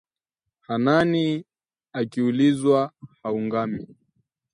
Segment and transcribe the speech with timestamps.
[0.61, 1.45] Hanani
[1.93, 2.91] akiulizwa
[3.23, 3.87] haungami